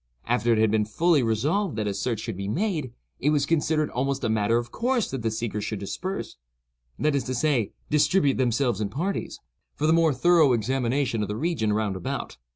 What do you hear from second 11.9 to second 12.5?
about.